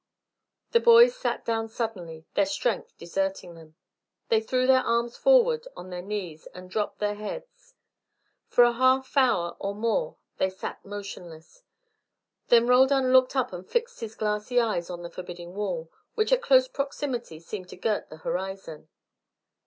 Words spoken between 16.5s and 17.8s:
proximity seemed to